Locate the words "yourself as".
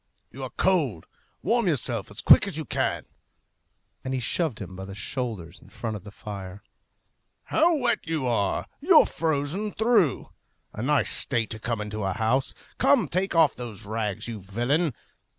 1.67-2.21